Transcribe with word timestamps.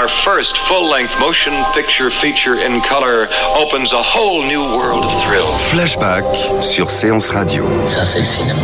Our 0.00 0.08
first 0.24 0.56
full-length 0.66 1.12
motion 1.20 1.52
picture 1.74 2.10
feature 2.10 2.54
in 2.54 2.80
color 2.80 3.28
opens 3.54 3.92
a 3.92 4.00
whole 4.00 4.42
new 4.42 4.62
world 4.62 5.04
of 5.04 5.12
thrill. 5.24 5.44
Flashback 5.68 6.24
sur 6.62 6.88
Séance 6.88 7.28
Radio. 7.28 7.66
Ça, 7.86 8.02
c'est 8.02 8.20
le 8.20 8.24
cinéma. 8.24 8.58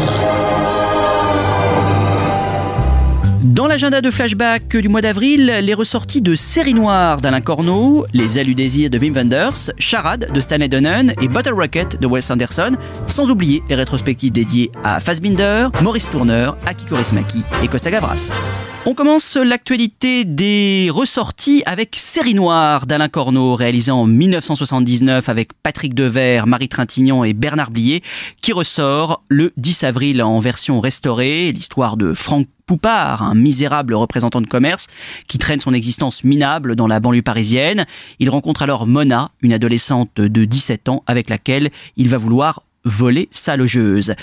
Dans 3.42 3.66
l'agenda 3.66 4.00
de 4.00 4.10
flashback 4.10 4.78
du 4.78 4.88
mois 4.88 5.02
d'avril, 5.02 5.58
les 5.60 5.74
ressorties 5.74 6.22
de 6.22 6.34
Série 6.34 6.72
Noire 6.72 7.20
d'Alain 7.20 7.42
Corneau, 7.42 8.06
Les 8.14 8.38
ailes 8.38 8.46
du 8.46 8.54
désir 8.54 8.88
de 8.88 8.96
Wim 8.96 9.12
Wenders, 9.12 9.72
Charade 9.78 10.30
de 10.32 10.40
Stanley 10.40 10.68
Donen 10.68 11.12
et 11.20 11.28
Bottle 11.28 11.52
Rocket 11.52 12.00
de 12.00 12.06
Wes 12.06 12.30
Anderson, 12.30 12.72
sans 13.08 13.30
oublier 13.30 13.62
les 13.68 13.74
rétrospectives 13.74 14.32
dédiées 14.32 14.70
à 14.84 15.00
Fassbinder, 15.00 15.68
Maurice 15.82 16.08
Tourneur, 16.08 16.56
Aki 16.64 16.86
Kaurismäki 16.86 17.44
et 17.62 17.68
Costa 17.68 17.90
Gavras. 17.90 18.32
On 18.88 18.94
commence 18.94 19.34
l'actualité 19.34 20.24
des 20.24 20.90
ressorties 20.92 21.64
avec 21.66 21.96
Série 21.98 22.34
Noire 22.34 22.86
d'Alain 22.86 23.08
Corneau, 23.08 23.56
réalisé 23.56 23.90
en 23.90 24.06
1979 24.06 25.28
avec 25.28 25.60
Patrick 25.60 25.92
Devers, 25.92 26.46
Marie 26.46 26.68
Trintignant 26.68 27.24
et 27.24 27.32
Bernard 27.32 27.72
Blier, 27.72 28.04
qui 28.42 28.52
ressort 28.52 29.24
le 29.28 29.52
10 29.56 29.82
avril 29.82 30.22
en 30.22 30.38
version 30.38 30.78
restaurée, 30.78 31.50
l'histoire 31.50 31.96
de 31.96 32.14
Franck 32.14 32.46
Poupard, 32.64 33.24
un 33.24 33.34
misérable 33.34 33.92
représentant 33.94 34.40
de 34.40 34.46
commerce 34.46 34.86
qui 35.26 35.38
traîne 35.38 35.58
son 35.58 35.74
existence 35.74 36.22
minable 36.22 36.76
dans 36.76 36.86
la 36.86 37.00
banlieue 37.00 37.22
parisienne. 37.22 37.86
Il 38.20 38.30
rencontre 38.30 38.62
alors 38.62 38.86
Mona, 38.86 39.32
une 39.40 39.52
adolescente 39.52 40.20
de 40.20 40.44
17 40.44 40.88
ans 40.88 41.02
avec 41.08 41.28
laquelle 41.28 41.70
il 41.96 42.08
va 42.08 42.18
vouloir 42.18 42.62
voler 42.86 43.28
sa 43.30 43.56
logeuse. 43.56 44.14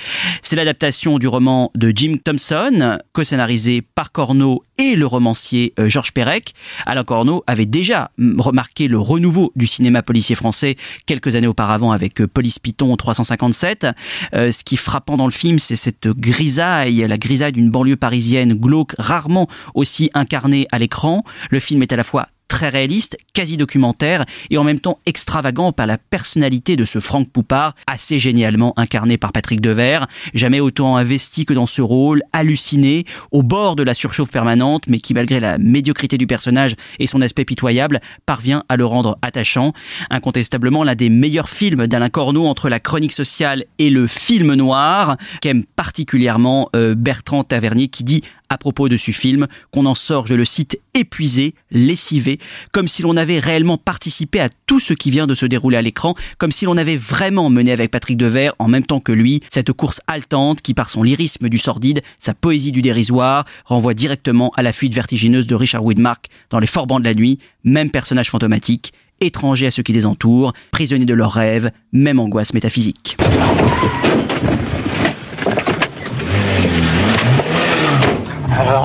C'est 0.42 0.56
l'adaptation 0.56 1.20
du 1.20 1.28
roman 1.28 1.70
de 1.76 1.92
Jim 1.96 2.16
Thompson, 2.24 2.98
co-scénarisé 3.12 3.82
par 3.82 4.12
Corneau 4.12 4.64
et 4.80 4.96
le 4.96 5.06
romancier 5.06 5.74
euh, 5.80 5.90
Georges 5.90 6.14
Perec. 6.14 6.54
Alain 6.86 7.04
Corneau 7.04 7.44
avait 7.46 7.66
déjà 7.66 8.12
mm, 8.18 8.40
remarqué 8.40 8.88
le 8.88 8.98
renouveau 8.98 9.52
du 9.56 9.68
cinéma 9.68 10.02
policier 10.02 10.36
français 10.36 10.78
quelques 11.06 11.36
années 11.36 11.48
auparavant 11.48 11.92
avec 11.92 12.22
euh, 12.22 12.28
Police 12.28 12.58
Python 12.58 12.96
357. 12.96 13.88
Euh, 14.34 14.52
ce 14.52 14.64
qui 14.64 14.76
est 14.76 14.78
frappant 14.78 15.18
dans 15.18 15.26
le 15.26 15.32
film, 15.32 15.60
c'est 15.60 15.76
cette 15.76 16.08
grisaille, 16.08 17.06
la 17.08 17.18
grisaille 17.18 17.52
d'une 17.52 17.70
banlieue 17.70 17.98
parisienne 17.98 18.54
glauque, 18.54 18.96
rarement 18.98 19.48
aussi 19.76 20.10
incarnée 20.14 20.68
à 20.72 20.80
l'écran. 20.80 21.22
Le 21.50 21.60
film 21.60 21.84
est 21.84 21.92
à 21.92 21.98
la 21.98 22.04
fois 22.04 22.28
très 22.54 22.70
réaliste, 22.70 23.18
quasi 23.34 23.58
documentaire 23.58 24.26
et 24.52 24.60
en 24.60 24.64
même 24.64 24.80
temps 24.80 25.00
extravagant 25.08 25.72
par 25.72 25.88
la 25.88 25.98
personnalité 25.98 26.76
de 26.76 26.86
ce 26.86 27.00
Franck 27.00 27.32
Poupard, 27.32 27.74
assez 27.88 28.20
génialement 28.20 28.76
incarné 28.78 29.18
par 29.18 29.32
Patrick 29.32 29.60
Devers, 29.60 30.06
jamais 30.36 30.60
autant 30.60 30.96
investi 30.96 31.46
que 31.46 31.56
dans 31.56 31.66
ce 31.66 31.82
rôle, 31.82 32.22
halluciné, 32.32 33.06
au 33.32 33.42
bord 33.42 33.76
de 33.76 33.82
la 33.82 33.96
surchauffe 33.96 34.30
permanente, 34.30 34.84
mais 34.88 35.00
qui 35.00 35.16
malgré 35.16 35.40
la 35.40 35.58
médiocrité 35.58 36.20
du 36.20 36.28
personnage 36.28 36.76
et 37.00 37.08
son 37.08 37.24
aspect 37.24 37.44
pitoyable, 37.44 38.00
parvient 38.28 38.64
à 38.70 38.78
le 38.78 38.86
rendre 38.86 39.18
attachant. 39.24 39.74
Incontestablement 40.12 40.84
l'un 40.84 40.94
des 40.94 41.10
meilleurs 41.10 41.50
films 41.50 41.88
d'Alain 41.88 42.10
Corneau 42.10 42.46
entre 42.46 42.70
la 42.70 42.80
chronique 42.80 43.14
sociale 43.14 43.66
et 43.80 43.90
le 43.90 44.06
film 44.06 44.54
noir, 44.54 45.18
qu'aime 45.42 45.64
particulièrement 45.64 46.70
euh, 46.76 46.94
Bertrand 46.94 47.44
Tavernier 47.44 47.88
qui 47.88 48.04
dit 48.04 48.22
à 48.54 48.58
propos 48.58 48.88
de 48.88 48.98
ce 48.98 49.12
film 49.12 49.48
qu'on 49.72 49.86
en 49.86 49.96
sort, 49.96 50.28
je 50.28 50.36
le 50.36 50.46
cite, 50.46 50.80
épuisé, 50.94 51.56
lessivé, 51.72 52.40
comme 52.72 52.88
si 52.88 53.02
l'on 53.02 53.18
avait 53.18 53.40
réellement 53.40 53.78
participé 53.78 54.40
à 54.40 54.50
tout 54.68 54.80
ce 54.80 54.94
qui 54.94 55.10
vient 55.10 55.28
de 55.28 55.34
se 55.34 55.46
dérouler 55.46 55.78
à 55.78 55.82
l'écran, 55.82 56.16
comme 56.38 56.52
si 56.52 56.66
l'on 56.66 56.78
avait 56.78 56.96
vraiment 56.96 57.50
mené 57.50 57.72
avec 57.72 57.92
Patrick 57.92 58.16
Devers, 58.16 58.54
en 58.60 58.68
même 58.68 58.86
temps 58.86 59.00
que 59.00 59.12
lui, 59.12 59.42
cette 59.50 59.74
course 59.74 60.02
haletante 60.08 60.62
qui, 60.62 60.74
par 60.74 60.90
son 60.90 61.04
lyrisme 61.04 61.50
du 61.50 61.58
sordide, 61.58 62.02
sa 62.20 62.34
poésie 62.34 62.72
du 62.72 62.82
dérisoire, 62.82 63.46
renvoie 63.66 63.96
directement 63.96 64.52
à 64.56 64.62
la 64.62 64.72
fuite 64.72 64.94
vertigineuse 64.94 65.48
de 65.48 65.56
Richard 65.56 65.84
Widmark 65.84 66.28
dans 66.52 66.60
Les 66.60 66.68
Forbans 66.68 67.00
de 67.00 67.06
la 67.06 67.16
Nuit, 67.16 67.40
même 67.64 67.90
personnage 67.90 68.30
fantomatique, 68.30 68.94
étranger 69.20 69.68
à 69.68 69.72
ceux 69.72 69.84
qui 69.84 69.94
les 69.94 70.06
entourent, 70.06 70.54
prisonnier 70.72 71.06
de 71.06 71.14
leurs 71.14 71.34
rêves, 71.34 71.72
même 71.92 72.20
angoisse 72.20 72.54
métaphysique. 72.54 73.18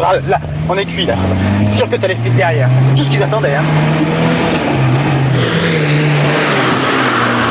Alors 0.08 0.22
là, 0.22 0.38
là, 0.38 0.40
on 0.70 0.78
est 0.78 0.86
cuit 0.86 1.04
là. 1.04 1.16
Sûr 1.76 1.88
que 1.90 1.96
t'as 1.96 2.08
les 2.08 2.16
flics 2.16 2.34
derrière. 2.34 2.70
C'est 2.88 2.96
tout 2.96 3.04
ce 3.04 3.10
qu'ils 3.10 3.22
attendaient. 3.22 3.56
Hein. 3.56 3.64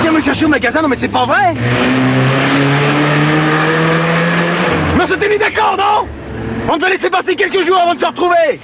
Viens 0.02 0.12
me 0.12 0.20
chercher 0.20 0.46
au 0.46 0.48
magasin, 0.48 0.82
non 0.82 0.88
mais 0.88 0.98
c'est 1.00 1.08
pas 1.08 1.26
vrai 1.26 1.54
Mais 4.96 5.04
on 5.04 5.08
s'était 5.08 5.30
mis 5.30 5.38
d'accord, 5.38 5.78
non? 5.78 6.08
On 6.68 6.78
devait 6.78 6.94
laisser 6.94 7.12
passer 7.12 7.36
quelques 7.36 7.64
jours 7.64 7.78
avant 7.78 7.94
de 7.94 8.00
se 8.00 8.06
retrouver 8.08 8.60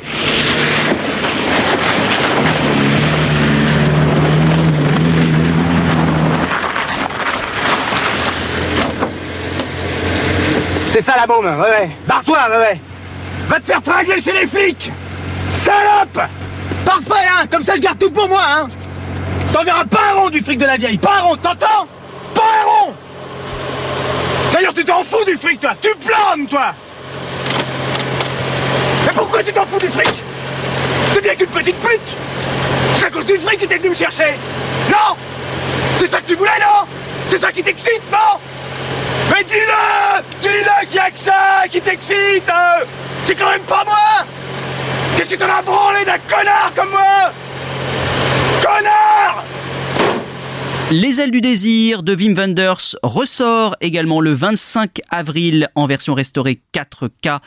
C'est 10.90 11.02
ça 11.02 11.14
la 11.16 11.28
bombe, 11.28 11.46
ouais, 11.46 11.52
ouais. 11.52 11.90
Barre-toi, 12.08 12.38
ouais, 12.50 12.58
ouais. 12.58 12.93
Va 13.48 13.60
te 13.60 13.66
faire 13.66 13.82
tringuer 13.82 14.22
chez 14.22 14.32
les 14.32 14.48
flics. 14.48 14.92
Salope. 15.52 16.30
Parfait, 16.86 17.28
hein. 17.32 17.46
Comme 17.52 17.64
ça, 17.64 17.76
je 17.76 17.82
garde 17.82 18.00
tout 18.00 18.12
pour 18.12 18.28
moi, 18.28 18.42
hein. 18.44 18.70
T'enverras 19.52 19.86
pas 19.86 20.00
un 20.12 20.20
rond 20.20 20.30
du 20.30 20.42
fric 20.42 20.58
de 20.58 20.66
la 20.66 20.78
vieille, 20.78 20.98
pas 20.98 21.18
un 21.18 21.22
rond, 21.22 21.36
t'entends? 21.36 21.88
Pas 22.34 22.42
un 22.42 22.66
rond. 22.66 22.94
D'ailleurs, 24.52 24.74
tu 24.74 24.84
t'en 24.84 25.04
fous 25.04 25.24
du 25.26 25.38
fric, 25.38 25.60
toi. 25.60 25.74
Tu 25.82 25.90
planes, 25.96 26.48
toi. 26.48 26.74
Mais 29.06 29.14
pourquoi 29.14 29.44
tu 29.44 29.54
t'en 29.54 29.66
fous 29.66 29.80
du 29.80 29.90
fric? 29.90 30.24
T'es 31.14 31.22
bien 31.22 31.36
qu'une 31.36 31.48
petite 31.48 31.80
pute. 31.80 32.02
C'est 32.94 33.06
à 33.06 33.10
cause 33.12 33.26
du 33.26 33.38
fric 33.40 33.60
que 33.60 33.66
t'es 33.66 33.78
venu 33.78 33.90
me 33.92 33.96
chercher. 33.96 34.38
Non? 34.90 35.16
C'est 36.00 36.08
ça 36.08 36.22
que 36.22 36.28
tu 36.28 36.36
voulais, 36.36 36.52
non? 36.60 36.88
C'est 37.28 37.40
ça 37.40 37.52
qui 37.52 37.62
t'excite, 37.64 38.02
non? 38.12 38.40
Mais 39.30 39.44
dis-le! 39.44 40.24
Dis-le 40.42 40.88
qu'il 40.88 40.96
y 40.96 41.00
a 41.00 41.12
que 41.12 41.20
ça 41.20 41.68
qui 41.70 41.82
t'excite 41.82 42.50
euh 42.50 42.86
c'est 43.26 43.36
quand 43.36 43.50
même 43.50 43.62
pas 43.62 43.84
moi! 43.86 44.26
Qu'est-ce 45.16 45.30
que 45.30 45.36
t'en 45.36 45.50
as 45.50 45.62
branlé 45.62 46.06
d'un 46.06 46.18
connard 46.20 46.72
comme 46.76 46.90
moi 46.90 47.32
Connard 48.62 49.44
Les 50.96 51.20
ailes 51.20 51.32
du 51.32 51.42
désir 51.42 52.04
de 52.04 52.14
Wim 52.16 52.36
Wenders 52.36 52.96
ressort 53.02 53.76
également 53.82 54.22
le 54.22 54.32
25 54.32 55.00
avril 55.10 55.68
en 55.74 55.88
version 55.88 56.14
restaurée 56.14 56.62
4K, 56.72 57.40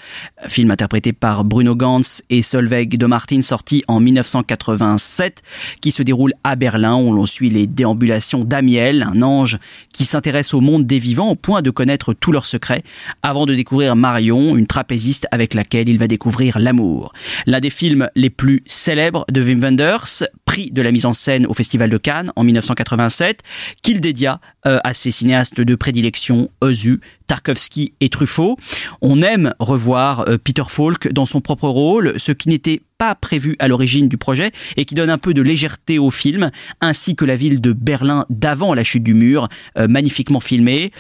film 0.49 0.73
interprété 0.73 1.13
par 1.13 1.45
Bruno 1.45 1.77
Gantz 1.77 2.25
et 2.29 2.43
Solveig 2.43 2.99
de 2.99 3.07
Martin 3.07 3.43
sorti 3.43 3.85
en 3.87 4.01
1987 4.01 5.45
qui 5.81 5.93
se 5.93 6.03
déroule 6.03 6.33
à 6.43 6.57
Berlin 6.57 6.97
où 6.97 7.13
l'on 7.13 7.25
suit 7.25 7.49
les 7.49 7.69
déambulations 7.69 8.43
d'Amiel, 8.43 9.05
un 9.05 9.23
ange 9.23 9.59
qui 9.93 10.07
s'intéresse 10.07 10.53
au 10.53 10.61
monde 10.61 10.85
des 10.85 10.99
vivants 10.99 11.31
au 11.31 11.37
point 11.37 11.63
de 11.63 11.71
connaître 11.71 12.15
tous 12.15 12.33
leurs 12.33 12.47
secrets 12.47 12.83
avant 13.23 13.47
de 13.47 13.55
découvrir 13.55 13.95
Marion, 13.95 14.57
une 14.57 14.67
trapéziste 14.67 15.29
avec 15.31 15.55
laquelle 15.55 15.89
il 15.89 15.99
va 15.99 16.09
découvrir 16.09 16.59
l'amour. 16.59 17.13
L'un 17.47 17.61
des 17.61 17.71
films 17.71 18.11
les 18.17 18.31
plus 18.31 18.65
célèbres 18.67 19.25
de 19.31 19.41
Wim 19.41 19.61
Wenders, 19.61 20.25
prix 20.47 20.73
de 20.73 20.83
la 20.83 20.91
mise 20.91 21.07
en 21.07 21.13
scène 21.13 21.47
au 21.47 21.55
Festival 21.55 21.91
de 21.91 21.99
Cannes 21.99 22.33
en 22.35 22.43
1987 22.43 23.36
qu'il 23.83 24.01
dédia 24.01 24.41
à 24.67 24.95
ses 24.95 25.11
cinéastes 25.11 25.61
de 25.61 25.75
prédilection, 25.75 26.51
Ozu, 26.61 27.01
Tarkovsky 27.27 27.93
et 28.01 28.09
Truffaut. 28.09 28.57
On 29.03 29.23
aime 29.23 29.55
revoir 29.59 30.29
euh, 30.29 30.39
Peter 30.39 30.63
Falk 30.69 31.13
dans 31.13 31.27
son 31.27 31.41
propre 31.41 31.69
rôle, 31.69 32.15
ce 32.17 32.33
qui 32.33 32.49
n'était 32.49 32.83
pas 32.99 33.15
prévu 33.15 33.57
à 33.59 33.69
l'origine 33.69 34.09
du 34.09 34.17
projet 34.17 34.53
et 34.79 34.87
qui 34.87 34.95
donne 34.95 35.11
un 35.11 35.19
peu 35.19 35.35
de 35.35 35.43
légèreté 35.43 35.99
au 35.99 36.11
film, 36.11 36.51
ainsi 36.81 37.15
que 37.15 37.27
la 37.27 37.37
ville 37.37 37.61
de 37.61 37.73
Berlin 37.73 38.25
d'avant 38.31 38.73
la 38.73 38.85
chute 38.85 39.03
du 39.03 39.13
mur, 39.13 39.49
euh, 39.77 39.87
magnifiquement 39.87 40.41
filmée. 40.41 40.93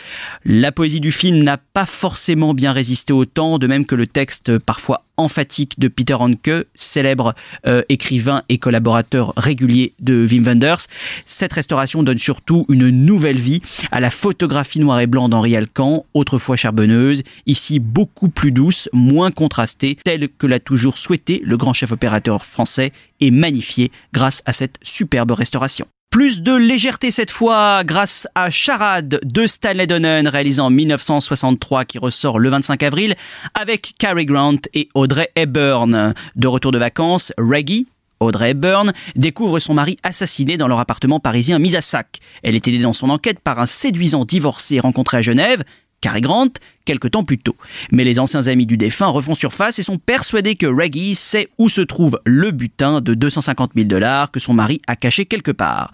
La 0.44 0.72
poésie 0.72 1.00
du 1.00 1.10
film 1.10 1.42
n'a 1.42 1.56
pas 1.56 1.86
forcément 1.86 2.52
bien 2.52 2.72
résisté 2.72 3.14
au 3.14 3.24
temps, 3.24 3.58
de 3.58 3.66
même 3.66 3.86
que 3.86 3.94
le 3.94 4.06
texte 4.06 4.58
parfois 4.58 5.04
emphatique 5.16 5.78
de 5.78 5.88
Peter 5.88 6.12
Hanke, 6.12 6.66
célèbre 6.74 7.34
euh, 7.66 7.82
écrivain 7.88 8.42
et 8.50 8.58
collaborateur 8.58 9.32
régulier 9.38 9.94
de 9.98 10.26
Wim 10.30 10.44
Wenders. 10.44 10.88
Cette 11.24 11.54
restauration 11.54 12.02
donne 12.02 12.18
surtout 12.18 12.66
une 12.68 12.90
nouvelle 12.90 13.38
vie 13.38 13.55
à 13.90 14.00
la 14.00 14.10
photographie 14.10 14.80
noir 14.80 15.00
et 15.00 15.06
blanc 15.06 15.28
d'Henri 15.28 15.56
Alcan, 15.56 16.04
autrefois 16.14 16.56
charbonneuse, 16.56 17.22
ici 17.46 17.78
beaucoup 17.78 18.28
plus 18.28 18.52
douce, 18.52 18.88
moins 18.92 19.30
contrastée, 19.30 19.96
telle 20.04 20.28
que 20.28 20.46
l'a 20.46 20.60
toujours 20.60 20.98
souhaité 20.98 21.42
le 21.44 21.56
grand 21.56 21.72
chef 21.72 21.92
opérateur 21.92 22.44
français 22.44 22.92
et 23.20 23.30
magnifiée 23.30 23.90
grâce 24.12 24.42
à 24.46 24.52
cette 24.52 24.78
superbe 24.82 25.32
restauration. 25.32 25.86
Plus 26.10 26.40
de 26.40 26.54
légèreté 26.54 27.10
cette 27.10 27.30
fois 27.30 27.84
grâce 27.84 28.26
à 28.34 28.48
Charade 28.48 29.20
de 29.22 29.46
Stanley 29.46 29.86
Donen 29.86 30.26
réalisé 30.28 30.62
en 30.62 30.70
1963 30.70 31.84
qui 31.84 31.98
ressort 31.98 32.38
le 32.38 32.48
25 32.48 32.82
avril 32.84 33.14
avec 33.54 33.92
Cary 33.98 34.24
Grant 34.24 34.56
et 34.72 34.88
Audrey 34.94 35.30
Hepburn. 35.36 36.14
De 36.36 36.48
retour 36.48 36.72
de 36.72 36.78
vacances, 36.78 37.34
Reggie, 37.36 37.86
Audrey 38.20 38.50
Hepburn 38.50 38.92
découvre 39.14 39.58
son 39.58 39.74
mari 39.74 39.96
assassiné 40.02 40.56
dans 40.56 40.68
leur 40.68 40.80
appartement 40.80 41.20
parisien 41.20 41.58
mis 41.58 41.76
à 41.76 41.80
sac. 41.80 42.20
Elle 42.42 42.54
est 42.54 42.66
aidée 42.68 42.78
dans 42.78 42.92
son 42.92 43.10
enquête 43.10 43.40
par 43.40 43.58
un 43.58 43.66
séduisant 43.66 44.24
divorcé 44.24 44.80
rencontré 44.80 45.18
à 45.18 45.22
Genève, 45.22 45.64
Cary 46.00 46.20
Grant, 46.20 46.50
quelque 46.86 47.08
temps 47.08 47.24
plus 47.24 47.38
tôt. 47.38 47.56
Mais 47.92 48.04
les 48.04 48.18
anciens 48.18 48.46
amis 48.46 48.64
du 48.64 48.76
défunt 48.76 49.08
refont 49.08 49.34
surface 49.34 49.78
et 49.78 49.82
sont 49.82 49.98
persuadés 49.98 50.54
que 50.54 50.66
Reggie 50.66 51.14
sait 51.14 51.48
où 51.58 51.68
se 51.68 51.80
trouve 51.82 52.20
le 52.24 52.52
butin 52.52 53.00
de 53.00 53.12
250 53.14 53.72
000 53.74 53.86
dollars 53.86 54.30
que 54.30 54.40
son 54.40 54.54
mari 54.54 54.80
a 54.86 54.96
caché 54.96 55.26
quelque 55.26 55.50
part. 55.50 55.92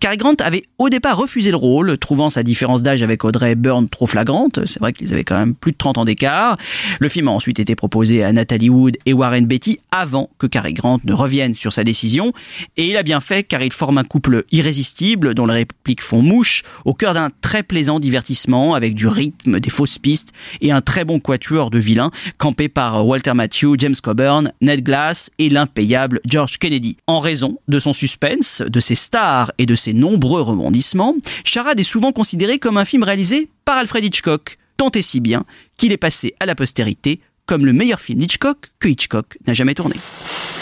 Cary 0.00 0.16
Grant 0.16 0.34
avait 0.40 0.64
au 0.78 0.88
départ 0.88 1.16
refusé 1.16 1.50
le 1.50 1.56
rôle, 1.56 1.96
trouvant 1.96 2.28
sa 2.28 2.42
différence 2.42 2.82
d'âge 2.82 3.02
avec 3.02 3.24
Audrey 3.24 3.54
Byrne 3.54 3.88
trop 3.88 4.06
flagrante. 4.06 4.64
C'est 4.66 4.80
vrai 4.80 4.92
qu'ils 4.92 5.12
avaient 5.12 5.24
quand 5.24 5.38
même 5.38 5.54
plus 5.54 5.72
de 5.72 5.76
30 5.76 5.98
ans 5.98 6.04
d'écart. 6.04 6.56
Le 6.98 7.08
film 7.08 7.28
a 7.28 7.30
ensuite 7.30 7.60
été 7.60 7.76
proposé 7.76 8.24
à 8.24 8.32
Natalie 8.32 8.68
Wood 8.68 8.98
et 9.06 9.12
Warren 9.12 9.46
Beatty 9.46 9.78
avant 9.92 10.28
que 10.38 10.46
Cary 10.46 10.74
Grant 10.74 11.00
ne 11.04 11.12
revienne 11.12 11.54
sur 11.54 11.72
sa 11.72 11.84
décision. 11.84 12.32
Et 12.76 12.88
il 12.88 12.96
a 12.96 13.04
bien 13.04 13.20
fait 13.20 13.44
car 13.44 13.62
il 13.62 13.72
forme 13.72 13.98
un 13.98 14.04
couple 14.04 14.44
irrésistible 14.50 15.34
dont 15.34 15.46
les 15.46 15.54
répliques 15.54 16.02
font 16.02 16.22
mouche 16.22 16.62
au 16.84 16.94
cœur 16.94 17.14
d'un 17.14 17.30
très 17.40 17.62
plaisant 17.62 18.00
divertissement 18.00 18.74
avec 18.74 18.94
du 18.94 19.06
rythme, 19.06 19.41
des 19.46 19.70
fausses 19.70 19.98
pistes 19.98 20.32
et 20.60 20.72
un 20.72 20.80
très 20.80 21.04
bon 21.04 21.18
quatuor 21.18 21.70
de 21.70 21.78
vilains 21.78 22.10
campé 22.38 22.68
par 22.68 23.06
Walter 23.06 23.34
Matthew, 23.34 23.74
James 23.78 23.94
Coburn, 24.02 24.52
Ned 24.60 24.82
Glass 24.82 25.30
et 25.38 25.48
l'impayable 25.48 26.20
George 26.24 26.58
Kennedy. 26.58 26.96
En 27.06 27.20
raison 27.20 27.58
de 27.68 27.78
son 27.78 27.92
suspense, 27.92 28.62
de 28.62 28.80
ses 28.80 28.94
stars 28.94 29.52
et 29.58 29.66
de 29.66 29.74
ses 29.74 29.92
nombreux 29.92 30.42
rebondissements, 30.42 31.16
Charade 31.44 31.80
est 31.80 31.84
souvent 31.84 32.12
considéré 32.12 32.58
comme 32.58 32.76
un 32.76 32.84
film 32.84 33.02
réalisé 33.02 33.48
par 33.64 33.76
Alfred 33.76 34.04
Hitchcock, 34.04 34.58
tant 34.76 34.90
et 34.90 35.02
si 35.02 35.20
bien 35.20 35.44
qu'il 35.76 35.92
est 35.92 35.96
passé 35.96 36.34
à 36.40 36.46
la 36.46 36.54
postérité 36.54 37.20
comme 37.46 37.66
le 37.66 37.72
meilleur 37.72 38.00
film 38.00 38.20
d'Hitchcock 38.20 38.70
que 38.78 38.88
Hitchcock 38.88 39.36
n'a 39.46 39.52
jamais 39.52 39.74
tourné. 39.74 39.96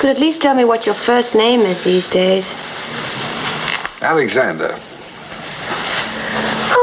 Could 0.01 0.11
at 0.11 0.19
least 0.19 0.41
tell 0.41 0.55
me 0.55 0.65
what 0.65 0.87
your 0.87 0.97
first 0.97 1.35
name 1.35 1.61
is 1.63 1.83
these 1.83 2.09
days. 2.09 2.55
Alexander. 4.03 4.75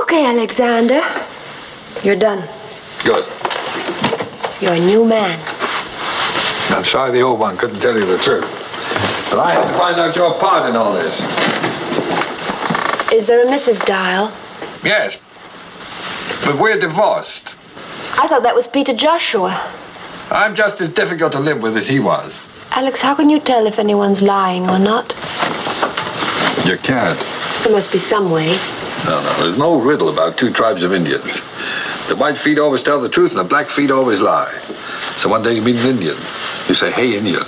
Okay, 0.03 0.25
Alexander. 0.25 1.01
You're 2.03 2.15
done. 2.15 2.47
Good. 3.03 3.25
You're 4.61 4.73
a 4.73 4.79
new 4.79 5.05
man. 5.05 5.39
I'm 6.69 6.85
sorry 6.85 7.11
the 7.11 7.21
old 7.21 7.39
one 7.39 7.57
couldn't 7.57 7.79
tell 7.79 7.95
you 7.95 8.05
the 8.05 8.17
truth. 8.19 8.45
But 9.29 9.39
I 9.39 9.53
had 9.53 9.71
to 9.71 9.77
find 9.77 9.99
out 9.99 10.15
your 10.15 10.37
part 10.39 10.69
in 10.69 10.75
all 10.75 10.93
this. 10.93 11.15
Is 13.11 13.25
there 13.25 13.41
a 13.41 13.45
Mrs. 13.45 13.85
Dial? 13.85 14.31
Yes. 14.83 15.17
But 16.45 16.59
we're 16.59 16.79
divorced. 16.79 17.53
I 18.13 18.27
thought 18.27 18.43
that 18.43 18.55
was 18.55 18.67
Peter 18.67 18.93
Joshua. 18.93 19.71
I'm 20.29 20.55
just 20.55 20.81
as 20.81 20.89
difficult 20.89 21.31
to 21.33 21.39
live 21.39 21.61
with 21.61 21.77
as 21.77 21.87
he 21.87 21.99
was. 21.99 22.37
Alex, 22.71 23.01
how 23.01 23.15
can 23.15 23.29
you 23.29 23.39
tell 23.39 23.65
if 23.65 23.79
anyone's 23.79 24.21
lying 24.21 24.69
or 24.69 24.77
not? 24.77 25.09
You 26.65 26.77
can't. 26.77 27.19
There 27.63 27.71
must 27.71 27.91
be 27.91 27.99
some 27.99 28.29
way. 28.31 28.57
No, 29.05 29.21
no, 29.23 29.43
there's 29.43 29.57
no 29.57 29.79
riddle 29.79 30.09
about 30.09 30.37
two 30.37 30.51
tribes 30.51 30.83
of 30.83 30.93
Indians. 30.93 31.31
The 32.07 32.15
white 32.15 32.37
feet 32.37 32.57
always 32.57 32.81
tell 32.83 33.01
the 33.01 33.09
truth 33.09 33.31
and 33.31 33.39
the 33.39 33.43
black 33.43 33.69
feet 33.69 33.91
always 33.91 34.21
lie. 34.21 34.53
So 35.17 35.27
one 35.27 35.43
day 35.43 35.53
you 35.53 35.61
meet 35.61 35.75
an 35.75 35.87
Indian. 35.87 36.17
You 36.67 36.73
say, 36.73 36.89
hey, 36.91 37.17
Indian, 37.17 37.43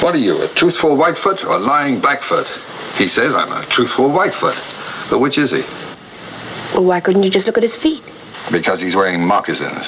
what 0.00 0.14
are 0.14 0.18
you, 0.18 0.40
a 0.42 0.48
truthful 0.48 0.96
Whitefoot 0.96 1.44
or 1.44 1.56
a 1.56 1.58
lying 1.58 2.00
Blackfoot? 2.00 2.50
He 2.96 3.08
says, 3.08 3.34
I'm 3.34 3.52
a 3.52 3.66
truthful 3.66 4.06
Whitefoot. 4.08 4.56
But 5.10 5.18
which 5.18 5.36
is 5.36 5.50
he? 5.50 5.64
Well, 6.72 6.84
why 6.84 7.00
couldn't 7.00 7.22
you 7.24 7.30
just 7.30 7.46
look 7.46 7.56
at 7.58 7.62
his 7.62 7.76
feet? 7.76 8.02
Because 8.50 8.80
he's 8.80 8.96
wearing 8.96 9.24
moccasins. 9.24 9.86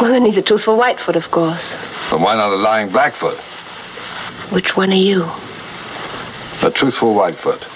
Well, 0.00 0.10
then 0.10 0.24
he's 0.24 0.36
a 0.36 0.42
truthful 0.42 0.76
Whitefoot, 0.76 1.16
of 1.16 1.30
course. 1.30 1.76
But 2.10 2.20
why 2.20 2.34
not 2.34 2.52
a 2.52 2.56
lying 2.56 2.88
Blackfoot? 2.88 3.36
Which 4.50 4.76
one 4.76 4.90
are 4.92 4.94
you? 4.94 5.28
A 6.62 6.70
truthful 6.70 7.14
Whitefoot. 7.14 7.66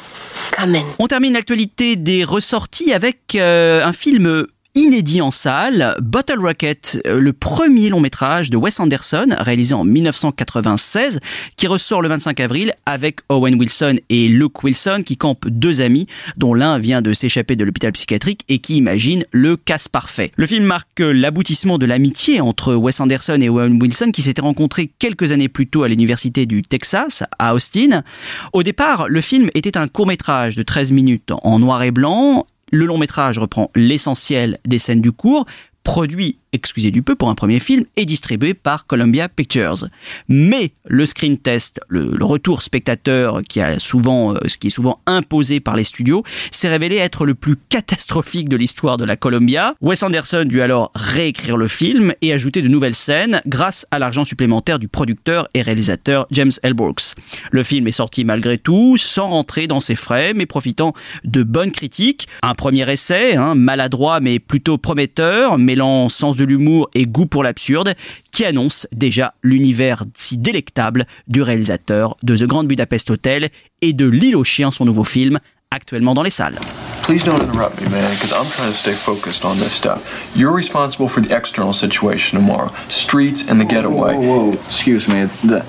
Come 0.53 0.75
in. 0.75 0.87
On 0.99 1.07
termine 1.07 1.35
l'actualité 1.35 1.97
des 1.97 2.25
ressorties 2.25 2.93
avec 2.93 3.35
euh, 3.35 3.85
un 3.85 3.93
film 3.93 4.47
inédit 4.79 5.21
en 5.21 5.33
salle, 5.33 5.97
Bottle 6.01 6.39
Rocket, 6.39 7.03
euh, 7.05 7.19
le 7.19 7.33
premier 7.33 7.89
long 7.89 7.99
métrage 7.99 8.49
de 8.49 8.57
Wes 8.57 8.79
Anderson, 8.79 9.27
réalisé 9.37 9.75
en 9.75 9.83
1996, 9.83 11.19
qui 11.57 11.67
ressort 11.67 12.01
le 12.01 12.09
25 12.09 12.39
avril 12.39 12.73
avec 12.87 13.19
Owen 13.29 13.57
Wilson 13.57 13.97
et 14.09 14.29
Luke 14.29 14.63
Wilson, 14.63 15.03
qui 15.05 15.17
campent 15.17 15.49
deux 15.49 15.81
amis, 15.81 16.07
dont 16.37 16.55
l'un 16.55 16.79
vient 16.79 17.03
de 17.03 17.13
s'échapper 17.13 17.57
de 17.57 17.65
l'hôpital 17.65 17.91
psychiatrique 17.91 18.43
et 18.49 18.61
qui 18.61 18.77
imagine 18.77 19.25
le 19.33 19.57
casse 19.57 19.89
parfait. 19.89 20.31
Le 20.37 20.47
film 20.47 20.65
marque 20.65 21.01
l'aboutissement 21.01 21.79
de 21.79 21.87
l'amitié 21.87 22.41
entre 22.41 22.75
Wes 22.75 23.01
Anderson 23.01 23.39
et 23.41 23.49
Owen 23.49 23.83
Wilson, 23.83 24.13
qui 24.13 24.23
s'étaient 24.23 24.43
rencontrés 24.43 24.93
quelques 25.01 25.33
années 25.33 25.49
plus 25.49 25.67
tôt 25.67 25.83
à 25.83 25.89
l'université 25.89 26.47
du 26.47 26.63
Texas, 26.63 27.25
à 27.41 27.53
Austin. 27.53 28.05
Au 28.53 28.63
départ, 28.63 29.09
le 29.09 29.21
film 29.23 29.51
était 29.55 29.77
un 29.77 29.89
court 29.89 30.07
métrage 30.07 30.55
de 30.55 30.63
13 30.63 30.93
minutes 30.93 31.33
en 31.43 31.59
noir 31.59 31.83
et 31.83 31.91
blanc, 31.91 32.47
le 32.71 32.87
long 32.87 32.99
métrage 32.99 33.39
reprend 33.39 33.71
l'essentiel 33.75 34.59
des 34.67 34.79
scènes 34.79 35.01
du 35.01 35.13
cours, 35.13 35.47
produit, 35.83 36.39
excusez 36.53 36.91
du 36.91 37.03
peu 37.03 37.15
pour 37.15 37.29
un 37.29 37.35
premier 37.35 37.61
film, 37.61 37.85
et 37.97 38.05
distribué 38.05 38.55
par 38.55 38.87
Columbia 38.87 39.29
Pictures. 39.29 39.89
Mais 40.29 40.73
le 40.87 41.07
screen 41.07 41.39
test, 41.39 41.81
le, 41.89 42.17
retour 42.21 42.63
spectateur 42.63 43.43
qui, 43.43 43.61
a 43.61 43.79
souvent, 43.79 44.35
euh, 44.35 44.39
qui 44.61 44.69
est 44.69 44.71
souvent 44.71 45.01
imposé 45.07 45.61
par 45.61 45.77
les 45.77 45.85
studios, 45.85 46.23
s'est 46.51 46.69
révélé 46.69 46.97
être 46.97 47.27
le 47.27 47.35
plus 47.35 47.57
catastrophique 47.57 48.49
de 48.49 48.57
l'histoire 48.57 48.97
de 48.97 49.05
la 49.05 49.17
Columbia. 49.17 49.75
Wes 49.81 50.03
Anderson 50.03 50.45
dut 50.47 50.61
alors 50.61 50.91
réécrire 50.95 51.57
le 51.57 51.69
film 51.69 52.13
et 52.23 52.33
ajouter 52.33 52.63
de 52.63 52.69
nouvelles 52.69 52.95
scènes 52.95 53.41
grâce 53.47 53.87
à 53.91 53.99
l'argent 53.99 54.25
supplémentaire 54.25 54.79
du 54.79 54.89
producteur 54.89 55.49
et 55.55 55.63
réalisateur 55.63 56.27
James 56.31 56.53
L. 56.63 56.75
Brooks. 56.75 57.15
Le 57.51 57.63
film 57.63 57.87
est 57.87 57.93
sorti 57.93 58.25
malgré 58.25 58.59
tout, 58.59 58.97
sans 58.97 59.29
rentrer 59.29 59.67
dans 59.67 59.81
ses 59.81 59.97
frais, 59.97 60.33
mais 60.35 60.47
profitant 60.47 60.93
de 61.25 61.43
bonnes 61.43 61.73
critiques. 61.73 62.29
Un 62.43 62.55
premier 62.55 62.91
essai, 62.91 63.37
hein, 63.37 63.55
maladroit 63.55 64.21
mais 64.21 64.39
plutôt 64.39 64.79
prometteur, 64.79 65.59
mêlant 65.59 66.09
sens 66.09 66.38
de 66.39 66.45
l'humour 66.45 66.89
et 66.95 67.07
goût 67.07 67.27
pour 67.27 67.43
l'absurde, 67.43 67.95
qui 68.33 68.45
annonce 68.45 68.87
déjà 68.93 69.35
l'univers 69.43 70.05
si 70.15 70.39
délectable 70.39 71.07
du 71.27 71.43
réalisateur 71.43 72.17
de 72.23 72.37
The 72.37 72.45
Grand 72.45 72.65
Budapest 72.65 73.11
Hotel 73.11 73.51
et 73.83 73.93
de 73.93 74.07
L'île 74.07 74.37
aux 74.37 74.45
chiens, 74.45 74.71
son 74.71 74.85
nouveau 74.85 75.05
film, 75.05 75.39
actuellement 75.71 76.15
dans 76.15 76.23
les 76.23 76.31
salles. 76.31 76.59
Please 77.03 77.25
don't 77.25 77.41
interrupt 77.43 77.81
me, 77.81 77.89
man, 77.91 78.11
because 78.15 78.33
I'm 78.33 78.49
trying 78.51 78.71
to 78.71 78.77
stay 78.77 78.93
focused 78.93 79.45
on 79.45 79.57
this 79.57 79.73
stuff. 79.73 80.31
You're 80.35 80.55
responsible 80.55 81.09
for 81.09 81.23
the 81.23 81.35
external 81.35 81.73
situation 81.73 82.39
tomorrow 82.39 82.71
streets 82.89 83.49
and 83.49 83.59
the 83.59 83.65
getaway. 83.65 84.15
Whoa, 84.15 84.51
whoa, 84.51 84.53
excuse 84.67 85.09
me. 85.09 85.29
The, 85.45 85.65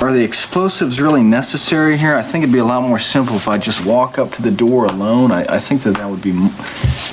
are 0.00 0.12
the 0.12 0.22
explosives 0.22 1.00
really 1.00 1.22
necessary 1.22 1.96
here? 1.96 2.14
I 2.14 2.22
think 2.22 2.42
it'd 2.44 2.52
be 2.52 2.58
a 2.58 2.64
lot 2.64 2.82
more 2.82 2.98
simple 2.98 3.36
if 3.36 3.48
I 3.48 3.58
just 3.58 3.84
walk 3.84 4.18
up 4.18 4.30
to 4.32 4.42
the 4.42 4.50
door 4.50 4.86
alone. 4.86 5.32
I, 5.32 5.42
I 5.56 5.58
think 5.58 5.82
that 5.82 5.96
that 5.96 6.08
would 6.08 6.22
be. 6.22 6.30
m- 6.30 6.50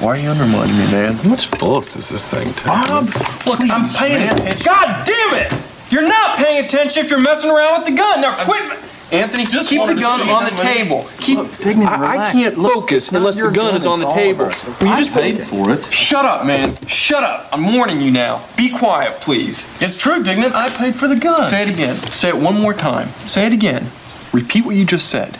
Why 0.02 0.10
are 0.10 0.18
you 0.18 0.30
undermining 0.30 0.78
me, 0.78 0.86
man? 0.92 1.14
How 1.14 1.30
much 1.30 1.50
bullets 1.58 1.94
does 1.94 2.10
this 2.10 2.34
thing 2.34 2.48
take? 2.54 2.66
Bob, 2.66 3.06
look, 3.46 3.60
I'm 3.62 3.90
paying 3.90 4.28
attention. 4.30 4.66
God 4.66 5.06
damn 5.06 5.34
it! 5.36 5.54
You're 5.92 6.08
not 6.08 6.38
paying 6.38 6.66
attention 6.66 7.06
if 7.06 7.10
you're 7.12 7.22
messing 7.22 7.50
around 7.50 7.80
with 7.82 7.90
the 7.90 7.96
gun. 7.96 8.22
Now 8.22 8.44
quit. 8.44 8.80
Anthony, 9.14 9.46
just 9.46 9.70
keep 9.70 9.86
the 9.86 9.94
gun 9.94 10.22
on 10.22 10.46
the 10.46 10.52
money. 10.52 10.74
table. 10.74 11.08
Keep. 11.20 11.38
Look, 11.38 11.58
Dignity, 11.60 11.86
I, 11.86 12.30
I 12.30 12.32
can't 12.32 12.56
focus 12.56 13.06
it's 13.06 13.12
not 13.12 13.20
unless 13.20 13.36
the 13.36 13.44
your 13.44 13.52
gun 13.52 13.68
gun, 13.68 13.76
is 13.76 13.86
on 13.86 14.00
the 14.00 14.12
table. 14.14 14.46
ours. 14.46 14.66
You 14.82 14.88
I 14.88 14.98
just 14.98 15.14
paid 15.14 15.42
for 15.44 15.72
it. 15.72 15.84
Shut 15.84 16.26
up, 16.26 16.46
man. 16.46 16.76
Shut 16.88 17.24
up. 17.24 17.50
I'm 17.52 17.74
warning 17.74 18.02
you 18.02 18.12
now. 18.12 18.46
Be 18.58 18.70
quiet, 18.70 19.22
please. 19.22 19.82
It's 19.82 19.98
true, 19.98 20.24
Dignan. 20.24 20.52
I 20.54 20.70
paid 20.70 20.96
for 20.96 21.08
the 21.08 21.16
gun. 21.16 21.50
Say 21.50 21.62
it 21.64 21.70
again. 21.70 21.96
Say 22.12 22.30
it 22.30 22.38
one 22.38 22.60
more 22.60 22.74
time. 22.74 23.10
Say 23.26 23.46
it 23.46 23.54
again. 23.54 23.88
Repeat 24.34 24.66
what 24.66 24.76
you 24.76 24.84
just 24.86 25.10
said. 25.10 25.40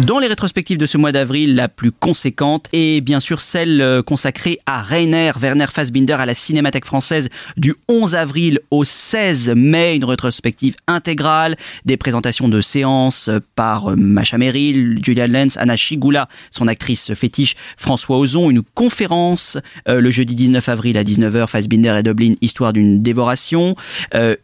Dans 0.00 0.18
les 0.18 0.26
rétrospectives 0.26 0.76
de 0.76 0.84
ce 0.84 0.98
mois 0.98 1.10
d'avril, 1.10 1.56
la 1.56 1.68
plus 1.68 1.90
conséquente 1.90 2.68
est 2.74 3.00
bien 3.00 3.18
sûr 3.18 3.40
celle 3.40 3.80
euh, 3.80 4.02
consacrée 4.02 4.58
à 4.66 4.82
Rainer 4.82 5.32
Werner 5.40 5.68
Fassbinder 5.70 6.12
à 6.12 6.26
la 6.26 6.34
Cinémathèque 6.34 6.84
française 6.84 7.30
du 7.56 7.74
11 7.88 8.14
avril 8.14 8.60
au 8.70 8.84
16 8.84 9.54
mai, 9.56 9.96
une 9.96 10.04
rétrospective 10.04 10.76
intégrale, 10.86 11.56
des 11.86 11.96
présentations 11.96 12.50
de 12.50 12.60
séances 12.60 13.30
par 13.54 13.92
euh, 13.92 13.96
Macha 13.96 14.36
Merrill, 14.36 14.98
Julian 15.02 15.28
Lenz, 15.28 15.56
Anna 15.56 15.76
Chigula, 15.76 16.28
son 16.50 16.68
actrice 16.68 17.14
fétiche 17.14 17.56
François 17.78 18.18
Ozon, 18.18 18.50
une 18.50 18.62
conférence 18.62 19.56
euh, 19.88 20.02
le 20.02 20.10
jeudi 20.10 20.34
19 20.34 20.68
avril 20.68 20.98
à 20.98 21.04
19h, 21.04 21.46
Fassbinder 21.46 21.96
et 21.98 22.02
Dublin, 22.02 22.34
histoire 22.42 22.74
d'une 22.74 23.00
dévoration, 23.00 23.76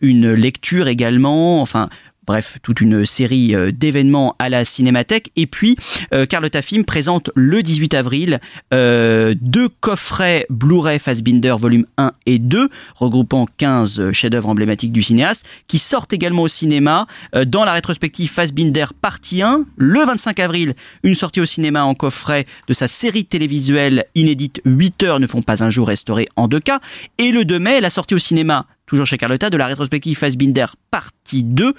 une 0.00 0.32
lecture 0.32 0.88
également, 0.88 1.61
enfin 1.61 1.90
Bref, 2.25 2.59
toute 2.62 2.81
une 2.81 3.05
série 3.05 3.57
euh, 3.57 3.73
d'événements 3.73 4.37
à 4.38 4.49
la 4.49 4.64
Cinémathèque. 4.64 5.33
Et 5.35 5.49
puis, 5.49 5.76
euh, 6.14 6.25
Carlotta 6.25 6.62
Film 6.62 6.85
présente 6.85 7.31
le 7.35 7.64
18 7.64 7.95
avril 7.95 8.38
euh, 8.73 9.35
deux 9.41 9.69
coffrets 9.69 10.47
Blu-ray 10.49 11.00
Fassbinder 11.00 11.57
volume 11.59 11.85
1 11.97 12.12
et 12.26 12.38
2, 12.38 12.69
regroupant 12.95 13.47
15 13.57 14.12
chefs-d'œuvre 14.12 14.49
emblématiques 14.50 14.93
du 14.93 15.02
cinéaste, 15.02 15.47
qui 15.67 15.81
sortent 15.81 16.12
également 16.12 16.43
au 16.43 16.49
cinéma 16.49 17.07
dans 17.47 17.64
la 17.64 17.73
rétrospective 17.73 18.31
Fassbinder 18.31 18.87
partie 19.00 19.43
1. 19.43 19.64
Le 19.76 20.05
25 20.05 20.38
avril, 20.38 20.75
une 21.02 21.17
sortie 21.17 21.41
au 21.41 21.47
cinéma 21.47 21.83
en 21.85 21.95
coffret 21.95 22.47
de 22.69 22.73
sa 22.73 22.87
série 22.87 23.25
télévisuelle 23.25 24.05
inédite 24.14 24.61
8 24.64 25.02
heures 25.02 25.21
ne 25.21 25.26
font 25.26 25.43
pas 25.43 25.64
un 25.64 25.71
jour 25.71 25.88
restauré 25.88 26.26
en 26.37 26.47
2K. 26.47 26.79
Et 27.19 27.33
le 27.33 27.45
2 27.45 27.59
mai, 27.59 27.81
la 27.81 27.91
sortie 27.91 28.14
au 28.14 28.19
cinéma 28.19 28.67
toujours 28.92 29.06
chez 29.06 29.16
Carlotta, 29.16 29.49
de 29.49 29.56
la 29.56 29.66
rétrospective 29.66 30.18
Fassbinder 30.18 30.66
partie 30.90 31.44
2. 31.44 31.72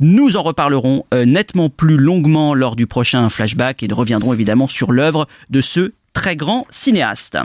Nous 0.00 0.36
en 0.36 0.42
reparlerons 0.42 1.06
euh, 1.14 1.24
nettement 1.24 1.70
plus 1.70 1.96
longuement 1.96 2.52
lors 2.52 2.76
du 2.76 2.86
prochain 2.86 3.30
flashback 3.30 3.82
et 3.82 3.88
reviendrons 3.90 4.34
évidemment 4.34 4.68
sur 4.68 4.92
l'œuvre 4.92 5.26
de 5.48 5.62
ce 5.62 5.94
très 6.12 6.36
grand 6.36 6.66
cinéaste 6.68 7.38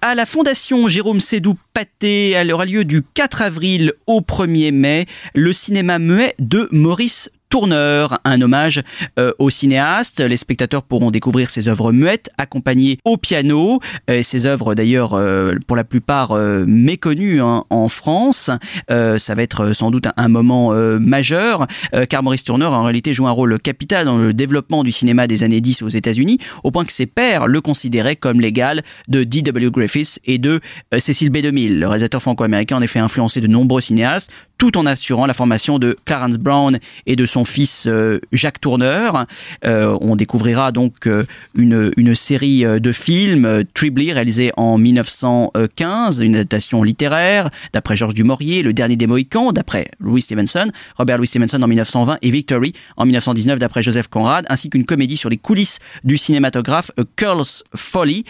à 0.00 0.14
la 0.14 0.24
Fondation 0.24 0.88
Jérôme 0.88 1.20
Sédou 1.20 1.56
Paté. 1.74 2.30
Elle 2.30 2.52
aura 2.52 2.64
lieu 2.64 2.86
du 2.86 3.02
4 3.02 3.42
avril 3.42 3.92
au 4.06 4.22
1er 4.22 4.72
mai, 4.72 5.04
le 5.34 5.52
cinéma 5.52 5.98
muet 5.98 6.34
de 6.38 6.66
Maurice 6.72 7.30
Tourneur, 7.54 8.18
un 8.24 8.40
hommage 8.40 8.82
euh, 9.16 9.30
au 9.38 9.48
cinéaste. 9.48 10.18
Les 10.18 10.36
spectateurs 10.36 10.82
pourront 10.82 11.12
découvrir 11.12 11.50
ses 11.50 11.68
œuvres 11.68 11.92
muettes, 11.92 12.28
accompagnées 12.36 12.98
au 13.04 13.16
piano. 13.16 13.78
Euh, 14.10 14.24
ses 14.24 14.44
œuvres 14.44 14.74
d'ailleurs, 14.74 15.14
euh, 15.14 15.54
pour 15.68 15.76
la 15.76 15.84
plupart 15.84 16.34
méconnues 16.66 17.40
hein, 17.40 17.62
en 17.70 17.88
France. 17.88 18.50
ça 18.88 19.34
va 19.36 19.42
être 19.42 19.72
sans 19.72 19.92
doute 19.92 20.08
un, 20.16 20.28
moment 20.28 20.72
majeur, 20.98 21.68
car 22.08 22.24
Maurice 22.24 22.42
Tourneur 22.42 22.72
en 22.72 22.82
réalité 22.82 23.14
joué 23.14 23.28
un 23.28 23.30
rôle 23.30 23.60
capital 23.60 24.06
dans 24.06 24.18
le 24.18 24.32
développement 24.32 24.82
du 24.82 24.90
cinéma 24.90 25.28
des 25.28 25.44
années 25.44 25.60
10 25.60 25.82
aux 25.82 25.88
États-Unis, 25.88 26.38
au 26.64 26.72
point 26.72 26.84
que 26.84 26.92
ses 26.92 27.06
pairs 27.06 27.46
le 27.46 27.60
considéraient 27.60 28.16
comme 28.16 28.40
l'égal 28.40 28.82
de 29.06 29.22
D.W. 29.22 29.70
Griffiths 29.70 30.18
et 30.24 30.38
de 30.38 30.60
Cécile 30.98 31.30
B. 31.30 31.38
2000. 31.38 31.78
Le 31.78 31.86
réalisateur 31.86 32.20
franco-américain 32.20 32.78
en 32.78 32.82
effet 32.82 32.98
influencé 32.98 33.40
de 33.40 33.46
nombreux 33.46 33.80
cinéastes, 33.80 34.32
tout 34.58 34.78
en 34.78 34.86
assurant 34.86 35.26
la 35.26 35.34
formation 35.34 35.78
de 35.78 35.96
Clarence 36.04 36.38
Brown 36.38 36.78
et 37.06 37.16
de 37.16 37.26
son 37.26 37.44
fils 37.44 37.86
euh, 37.86 38.20
Jacques 38.32 38.60
Tourneur. 38.60 39.26
Euh, 39.64 39.96
on 40.00 40.16
découvrira 40.16 40.72
donc 40.72 41.06
euh, 41.06 41.24
une, 41.54 42.14
série 42.14 42.64
de 42.64 42.92
films, 42.92 43.64
Tribly, 43.74 44.12
réalisé 44.12 44.52
en 44.56 44.78
1915, 44.78 46.20
une 46.20 46.36
adaptation 46.36 46.82
littéraire 46.82 47.50
d'après 47.72 47.96
Georges 47.96 48.14
Dumorier, 48.14 48.62
Le 48.62 48.72
Dernier 48.72 48.96
des 48.96 49.06
Mohicans, 49.06 49.52
d'après 49.52 49.88
Louis 49.98 50.22
Stevenson, 50.22 50.70
Robert 50.96 51.18
Louis 51.18 51.26
Stevenson 51.26 51.60
en 51.60 51.66
1920 51.66 52.18
et 52.22 52.30
Victory 52.30 52.72
en 52.96 53.04
1919 53.04 53.58
d'après 53.58 53.82
Joseph 53.82 54.06
Conrad, 54.08 54.46
ainsi 54.48 54.70
qu'une 54.70 54.84
comédie 54.84 55.16
sur 55.16 55.28
les 55.28 55.36
coulisses 55.36 55.80
du 56.04 56.16
cinématographe 56.16 56.92
Curl's 57.16 57.64
Folly, 57.74 58.24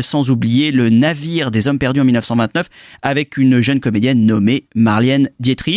sans 0.00 0.30
oublier 0.30 0.70
Le 0.70 0.90
Navire 0.90 1.50
des 1.50 1.66
Hommes 1.66 1.78
Perdus 1.78 2.00
en 2.00 2.04
1929 2.04 2.68
avec 3.02 3.38
une 3.38 3.60
jeune 3.60 3.80
comédienne 3.80 4.26
nommée 4.26 4.64
Marlène 4.74 5.30
Dietrich. 5.40 5.69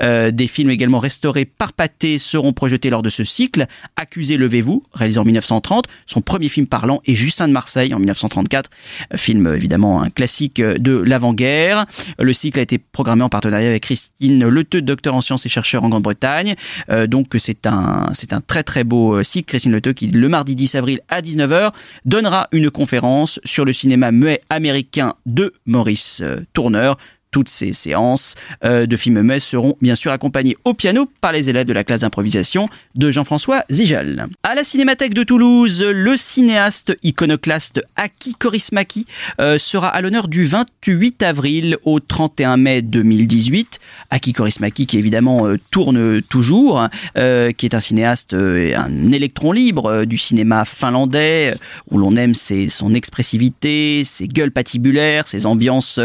Des 0.00 0.46
films 0.46 0.70
également 0.70 0.98
restaurés 0.98 1.44
par 1.44 1.72
Pathé 1.72 2.18
seront 2.18 2.52
projetés 2.52 2.90
lors 2.90 3.02
de 3.02 3.10
ce 3.10 3.24
cycle. 3.24 3.66
Accusé, 3.96 4.36
levez-vous, 4.36 4.82
réalisé 4.92 5.18
en 5.18 5.24
1930, 5.24 5.86
son 6.06 6.20
premier 6.20 6.48
film 6.48 6.66
parlant 6.66 7.00
est 7.06 7.14
Justin 7.14 7.48
de 7.48 7.52
Marseille 7.52 7.94
en 7.94 7.98
1934, 7.98 8.70
film 9.16 9.52
évidemment 9.54 10.02
un 10.02 10.08
classique 10.08 10.60
de 10.60 10.96
l'avant-guerre. 10.96 11.86
Le 12.18 12.32
cycle 12.32 12.58
a 12.58 12.62
été 12.62 12.78
programmé 12.78 13.22
en 13.22 13.28
partenariat 13.28 13.68
avec 13.68 13.82
Christine 13.82 14.46
Leteux, 14.46 14.82
docteur 14.82 15.14
en 15.14 15.20
sciences 15.20 15.46
et 15.46 15.48
chercheur 15.48 15.84
en 15.84 15.88
Grande-Bretagne. 15.88 16.54
Euh, 16.90 17.06
donc 17.06 17.26
c'est 17.38 17.66
un 17.66 18.10
c'est 18.12 18.32
un 18.32 18.40
très 18.40 18.62
très 18.62 18.84
beau 18.84 19.22
cycle. 19.22 19.48
Christine 19.48 19.72
Leteux 19.72 19.92
qui 19.92 20.08
le 20.08 20.28
mardi 20.28 20.54
10 20.54 20.74
avril 20.74 21.00
à 21.08 21.20
19h 21.20 21.72
donnera 22.04 22.48
une 22.52 22.70
conférence 22.70 23.40
sur 23.44 23.64
le 23.64 23.72
cinéma 23.72 24.12
muet 24.12 24.40
américain 24.50 25.14
de 25.26 25.52
Maurice 25.66 26.22
Tourneur 26.52 26.96
toutes 27.34 27.48
ces 27.48 27.72
séances 27.72 28.36
euh, 28.64 28.86
de 28.86 28.96
films 28.96 29.20
muets 29.22 29.40
seront 29.40 29.76
bien 29.82 29.96
sûr 29.96 30.12
accompagnées 30.12 30.56
au 30.64 30.72
piano 30.72 31.08
par 31.20 31.32
les 31.32 31.50
élèves 31.50 31.66
de 31.66 31.72
la 31.72 31.82
classe 31.82 32.02
d'improvisation 32.02 32.68
de 32.94 33.10
Jean-François 33.10 33.64
Zigel. 33.72 34.26
À 34.44 34.54
la 34.54 34.62
Cinémathèque 34.62 35.14
de 35.14 35.24
Toulouse, 35.24 35.82
le 35.82 36.16
cinéaste 36.16 36.96
iconoclaste 37.02 37.82
Aki 37.96 38.34
Korismaki 38.34 39.06
euh, 39.40 39.58
sera 39.58 39.88
à 39.88 40.00
l'honneur 40.00 40.28
du 40.28 40.44
28 40.44 41.24
avril 41.24 41.76
au 41.84 41.98
31 41.98 42.56
mai 42.56 42.82
2018. 42.82 43.80
Aki 44.10 44.32
Korismaki 44.32 44.86
qui 44.86 44.98
évidemment 44.98 45.48
euh, 45.48 45.58
tourne 45.72 46.22
toujours, 46.22 46.86
qui 47.16 47.66
est 47.66 47.74
un 47.74 47.80
cinéaste, 47.80 48.34
un 48.34 49.10
électron 49.10 49.50
libre 49.50 50.04
du 50.04 50.18
cinéma 50.18 50.64
finlandais, 50.64 51.54
où 51.90 51.98
l'on 51.98 52.14
aime 52.14 52.34
son 52.34 52.94
expressivité, 52.94 54.04
ses 54.04 54.28
gueules 54.28 54.52
patibulaires, 54.52 55.26
ses 55.26 55.46
ambiances 55.46 55.98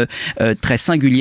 très 0.60 0.78
singulières 0.78 1.19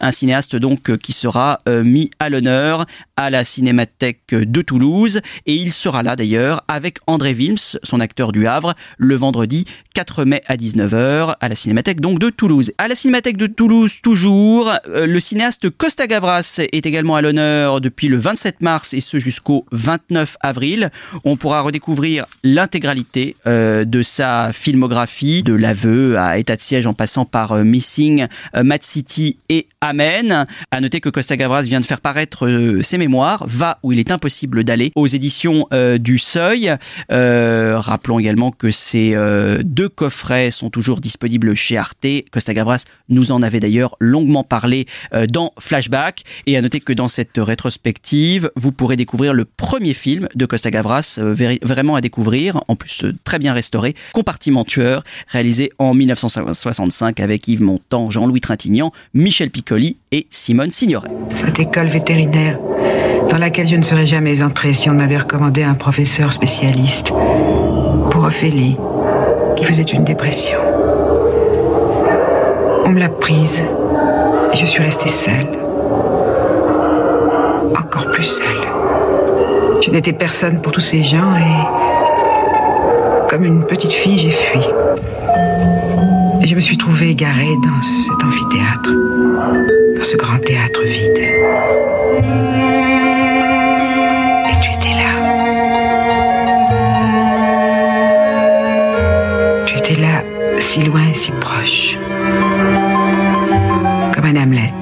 un 0.00 0.10
cinéaste 0.10 0.56
donc 0.56 0.96
qui 0.98 1.12
sera 1.12 1.60
euh, 1.68 1.84
mis 1.84 2.10
à 2.18 2.28
l'honneur 2.28 2.86
à 3.18 3.30
la 3.30 3.44
Cinémathèque 3.44 4.30
de 4.30 4.62
Toulouse 4.62 5.20
et 5.44 5.54
il 5.54 5.72
sera 5.72 6.04
là 6.04 6.14
d'ailleurs 6.14 6.62
avec 6.68 6.98
André 7.08 7.32
Wilms, 7.32 7.78
son 7.82 7.98
acteur 7.98 8.30
du 8.30 8.46
Havre, 8.46 8.74
le 8.96 9.16
vendredi 9.16 9.64
4 9.94 10.24
mai 10.24 10.40
à 10.46 10.56
19h 10.56 11.34
à 11.40 11.48
la 11.48 11.56
Cinémathèque 11.56 12.00
donc 12.00 12.20
de 12.20 12.30
Toulouse. 12.30 12.70
À 12.78 12.86
la 12.86 12.94
Cinémathèque 12.94 13.36
de 13.36 13.48
Toulouse 13.48 14.00
toujours, 14.00 14.72
euh, 14.86 15.04
le 15.04 15.18
cinéaste 15.18 15.68
Costa 15.68 16.06
Gavras 16.06 16.60
est 16.60 16.86
également 16.86 17.16
à 17.16 17.20
l'honneur 17.20 17.80
depuis 17.80 18.06
le 18.06 18.18
27 18.18 18.60
mars 18.60 18.94
et 18.94 19.00
ce 19.00 19.18
jusqu'au 19.18 19.66
29 19.72 20.36
avril. 20.40 20.90
On 21.24 21.34
pourra 21.34 21.62
redécouvrir 21.62 22.24
l'intégralité 22.44 23.34
euh, 23.48 23.84
de 23.84 24.02
sa 24.02 24.52
filmographie, 24.52 25.42
de 25.42 25.54
l'aveu 25.54 26.16
à 26.16 26.38
état 26.38 26.54
de 26.54 26.60
siège 26.60 26.86
en 26.86 26.94
passant 26.94 27.24
par 27.24 27.50
euh, 27.50 27.64
Missing, 27.64 28.28
Mad 28.54 28.84
City 28.84 29.38
et 29.48 29.66
Amen. 29.80 30.46
À 30.70 30.80
noter 30.80 31.00
que 31.00 31.08
Costa 31.08 31.36
Gavras 31.36 31.62
vient 31.62 31.80
de 31.80 31.84
faire 31.84 32.00
paraître 32.00 32.48
ses 32.82 32.96
mémoires, 32.96 33.07
Va 33.46 33.78
où 33.82 33.92
il 33.92 33.98
est 33.98 34.10
impossible 34.10 34.64
d'aller, 34.64 34.92
aux 34.94 35.06
éditions 35.06 35.66
du 35.98 36.18
Seuil. 36.18 36.76
rappelons 37.08 38.18
également 38.18 38.50
que 38.50 38.70
ces 38.70 39.16
deux 39.64 39.88
coffrets 39.88 40.50
sont 40.50 40.70
toujours 40.70 41.00
disponibles 41.00 41.54
chez 41.54 41.76
Arte. 41.76 42.06
Costa 42.30 42.54
Gavras 42.54 42.84
nous 43.08 43.32
en 43.32 43.42
avait 43.42 43.60
d'ailleurs 43.60 43.96
longuement 44.00 44.44
parlé 44.44 44.86
euh, 45.14 45.26
dans 45.26 45.52
Flashback. 45.58 46.22
Et 46.46 46.56
à 46.56 46.62
noter 46.62 46.80
que 46.80 46.92
dans 46.92 47.08
cette 47.08 47.38
rétrospective, 47.38 48.50
vous 48.56 48.72
pourrez 48.72 48.96
découvrir 48.96 49.32
le 49.32 49.44
premier 49.44 49.94
film 49.94 50.28
de 50.34 50.46
Costa 50.46 50.70
Gavras, 50.70 51.18
euh, 51.18 51.34
vraiment 51.62 51.96
à 51.96 52.00
découvrir, 52.00 52.60
en 52.68 52.76
plus 52.76 53.04
euh, 53.04 53.14
très 53.24 53.38
bien 53.38 53.52
restauré, 53.52 53.94
Compartiment 54.12 54.64
tueur, 54.64 55.04
réalisé 55.28 55.70
en 55.78 55.94
1965 55.94 57.20
avec 57.20 57.48
Yves 57.48 57.62
Montand, 57.62 58.10
Jean-Louis 58.10 58.40
Trintignant, 58.40 58.92
Michel 59.14 59.50
Piccoli 59.50 59.96
et 60.12 60.26
Simone 60.30 60.70
Signoret. 60.70 61.10
Cette 61.34 61.58
école 61.58 61.88
vétérinaire 61.88 62.58
dans 63.28 63.38
laquelle 63.38 63.66
je 63.66 63.76
ne 63.76 63.82
serais 63.82 64.06
jamais 64.06 64.42
entrée 64.42 64.74
si 64.74 64.88
on 64.88 64.94
m'avait 64.94 65.18
recommandé 65.18 65.62
un 65.62 65.74
professeur 65.74 66.32
spécialiste. 66.32 67.12
Pour 68.10 68.24
Ophélie, 68.24 68.76
qui 69.56 69.64
faisait 69.64 69.82
une 69.82 70.04
dépression. 70.04 70.58
On 72.84 72.90
me 72.90 73.00
l'a 73.00 73.08
prise 73.08 73.62
et 74.52 74.56
je 74.56 74.66
suis 74.66 74.82
restée 74.82 75.08
seule. 75.08 75.48
Encore 77.70 78.10
plus 78.12 78.24
seule. 78.24 78.46
Je 79.82 79.90
n'étais 79.90 80.12
personne 80.12 80.60
pour 80.60 80.72
tous 80.72 80.80
ces 80.80 81.02
gens 81.02 81.34
et, 81.36 83.28
comme 83.28 83.44
une 83.44 83.64
petite 83.64 83.92
fille, 83.92 84.18
j'ai 84.18 84.30
fui. 84.30 84.60
Et 86.48 86.52
je 86.52 86.56
me 86.56 86.62
suis 86.62 86.78
trouvée 86.78 87.10
égarée 87.10 87.58
dans 87.58 87.82
cet 87.82 88.24
amphithéâtre, 88.24 88.90
dans 89.98 90.02
ce 90.02 90.16
grand 90.16 90.38
théâtre 90.38 90.82
vide. 90.82 91.28
si 100.60 100.82
loin 100.84 101.06
et 101.06 101.14
si 101.14 101.32
proche. 101.32 101.98
Comme 104.14 104.24
un 104.24 104.36
Hamlet, 104.42 104.72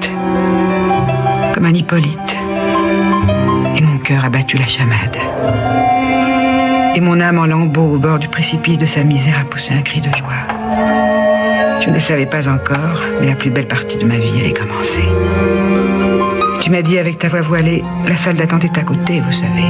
comme 1.53 1.65
un 1.65 1.73
Hippolyte. 1.73 2.37
Et 3.75 3.81
mon 3.81 3.97
cœur 3.97 4.23
a 4.23 4.29
battu 4.29 4.55
la 4.55 4.67
chamade. 4.67 5.17
Et 6.95 7.01
mon 7.01 7.19
âme 7.19 7.39
en 7.39 7.45
lambeaux 7.45 7.95
au 7.95 7.97
bord 7.97 8.19
du 8.19 8.29
précipice 8.29 8.77
de 8.77 8.85
sa 8.85 9.03
misère 9.03 9.39
a 9.41 9.43
poussé 9.43 9.73
un 9.73 9.81
cri 9.81 9.99
de 9.99 10.09
joie. 10.15 10.56
Je 11.81 11.89
ne 11.89 11.95
le 11.95 12.01
savais 12.01 12.25
pas 12.25 12.47
encore, 12.47 13.01
mais 13.19 13.27
la 13.27 13.35
plus 13.35 13.49
belle 13.49 13.67
partie 13.67 13.97
de 13.97 14.05
ma 14.05 14.17
vie 14.17 14.39
allait 14.39 14.53
commencer. 14.53 15.03
Tu 16.61 16.69
m'as 16.69 16.81
dit 16.81 16.97
avec 16.97 17.19
ta 17.19 17.29
voix 17.29 17.41
voilée, 17.41 17.83
la 18.07 18.17
salle 18.17 18.35
d'attente 18.35 18.65
est 18.65 18.77
à 18.77 18.81
côté, 18.81 19.21
vous 19.21 19.31
savez. 19.31 19.63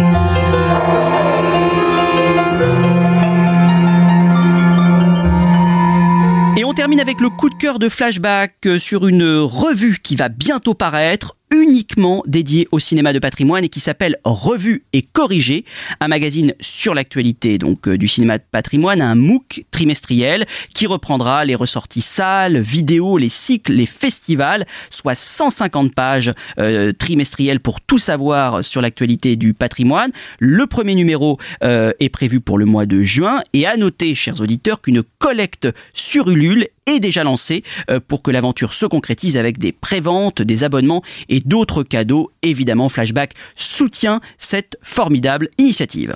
Et 6.57 6.63
on 6.63 6.73
termine 6.73 6.99
avec 6.99 7.21
le 7.21 7.29
coup 7.29 7.49
de 7.51 7.55
cœur 7.55 7.77
de 7.77 7.87
Flashback 7.87 8.55
euh, 8.65 8.79
sur 8.79 9.07
une 9.07 9.37
revue 9.37 9.99
qui 10.01 10.15
va 10.15 10.27
bientôt 10.27 10.73
paraître, 10.73 11.36
uniquement 11.51 12.23
dédié 12.25 12.67
au 12.71 12.79
cinéma 12.79 13.13
de 13.13 13.19
patrimoine 13.19 13.63
et 13.63 13.69
qui 13.69 13.79
s'appelle 13.79 14.17
Revue 14.23 14.83
et 14.93 15.01
Corrigé, 15.01 15.65
un 15.99 16.07
magazine 16.07 16.53
sur 16.59 16.93
l'actualité 16.93 17.57
euh, 17.63 17.97
du 17.97 18.07
cinéma 18.07 18.37
de 18.37 18.43
patrimoine, 18.49 19.01
un 19.01 19.15
MOOC 19.15 19.65
trimestriel 19.71 20.45
qui 20.73 20.87
reprendra 20.87 21.45
les 21.45 21.55
ressorties 21.55 22.01
salles, 22.01 22.59
vidéos, 22.59 23.17
les 23.17 23.29
cycles, 23.29 23.73
les 23.73 23.85
festivals, 23.85 24.65
soit 24.89 25.15
150 25.15 25.93
pages 25.93 26.33
euh, 26.59 26.91
trimestrielles 26.93 27.59
pour 27.59 27.81
tout 27.81 27.99
savoir 27.99 28.63
sur 28.63 28.81
l'actualité 28.81 29.35
du 29.35 29.53
patrimoine. 29.53 30.11
Le 30.39 30.67
premier 30.67 30.95
numéro 30.95 31.37
euh, 31.63 31.93
est 31.99 32.09
prévu 32.09 32.39
pour 32.39 32.57
le 32.57 32.65
mois 32.65 32.85
de 32.85 33.03
juin 33.03 33.41
et 33.53 33.65
à 33.65 33.77
noter, 33.77 34.15
chers 34.15 34.41
auditeurs, 34.41 34.81
qu'une 34.81 35.03
collecte 35.19 35.67
sur 35.93 36.29
Ulule 36.29 36.67
est 36.87 36.99
déjà 36.99 37.23
lancée 37.23 37.63
euh, 37.89 37.99
pour 38.05 38.21
que 38.23 38.31
l'aventure 38.31 38.73
se 38.73 38.85
concrétise 38.85 39.37
avec 39.37 39.57
des 39.59 39.71
préventes, 39.71 40.41
des 40.41 40.63
abonnements 40.63 41.03
et 41.29 41.39
d'autres 41.39 41.83
cadeaux. 41.83 42.31
Évidemment, 42.41 42.89
Flashback 42.89 43.33
soutient 43.55 44.21
cette 44.37 44.77
formidable 44.81 45.49
initiative. 45.57 46.15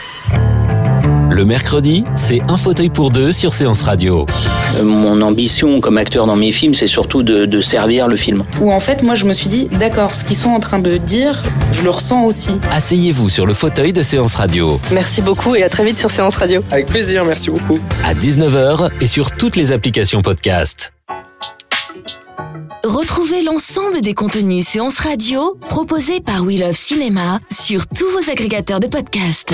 Le 1.31 1.45
mercredi, 1.45 2.03
c'est 2.15 2.41
un 2.49 2.57
fauteuil 2.57 2.89
pour 2.89 3.09
deux 3.09 3.31
sur 3.31 3.53
Séance 3.53 3.83
Radio. 3.83 4.25
Euh, 4.77 4.83
Mon 4.83 5.21
ambition 5.21 5.79
comme 5.79 5.97
acteur 5.97 6.27
dans 6.27 6.35
mes 6.35 6.51
films, 6.51 6.73
c'est 6.73 6.87
surtout 6.87 7.23
de, 7.23 7.45
de 7.45 7.61
servir 7.61 8.07
le 8.09 8.15
film. 8.17 8.43
Où 8.59 8.71
en 8.71 8.79
fait, 8.79 9.01
moi, 9.01 9.15
je 9.15 9.25
me 9.25 9.31
suis 9.33 9.47
dit, 9.47 9.67
d'accord, 9.79 10.13
ce 10.13 10.25
qu'ils 10.25 10.35
sont 10.35 10.49
en 10.49 10.59
train 10.59 10.79
de 10.79 10.97
dire, 10.97 11.41
je 11.71 11.83
le 11.83 11.89
ressens 11.89 12.25
aussi. 12.25 12.51
Asseyez-vous 12.71 13.29
sur 13.29 13.45
le 13.45 13.53
fauteuil 13.53 13.93
de 13.93 14.03
Séance 14.03 14.35
Radio. 14.35 14.79
Merci 14.91 15.21
beaucoup 15.21 15.55
et 15.55 15.63
à 15.63 15.69
très 15.69 15.85
vite 15.85 15.97
sur 15.97 16.11
Séance 16.11 16.35
Radio. 16.35 16.63
Avec 16.69 16.87
plaisir, 16.87 17.23
merci 17.23 17.49
beaucoup. 17.49 17.79
À 18.05 18.13
19h 18.13 18.89
et 18.99 19.07
sur 19.07 19.31
toutes 19.31 19.55
les 19.55 19.71
applications 19.71 20.21
podcast. 20.21 20.91
Retrouvez 22.83 23.41
l'ensemble 23.43 24.01
des 24.01 24.13
contenus 24.13 24.65
séances 24.67 24.99
radio 24.99 25.55
proposés 25.69 26.19
par 26.19 26.43
We 26.43 26.59
Love 26.59 26.75
Cinéma 26.75 27.39
sur 27.57 27.87
tous 27.87 28.07
vos 28.11 28.29
agrégateurs 28.31 28.79
de 28.81 28.87
podcasts. 28.87 29.53